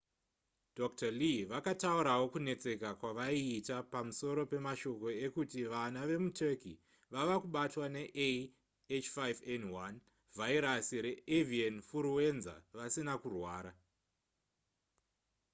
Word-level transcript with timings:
dr. 0.77 1.09
lee 1.19 1.41
vakataurawo 1.51 2.25
kunetseka 2.33 2.89
kwavaiita 2.99 3.77
pamusoro 3.91 4.41
pemashoko 4.51 5.07
ekuti 5.25 5.59
vana 5.73 6.01
vemuturkey 6.09 6.75
vava 7.13 7.35
kubatwa 7.43 7.85
nea 7.95 8.31
h5n1 9.03 9.93
vhairasi 10.37 10.97
reavian 11.05 11.75
furuwenza 11.89 12.53
vasina 12.77 13.13
kurwara 13.23 13.71